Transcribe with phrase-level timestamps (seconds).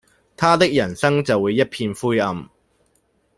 [0.35, 2.49] 他的人生就會一片灰暗